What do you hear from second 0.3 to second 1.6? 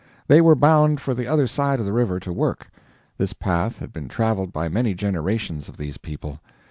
were bound for the other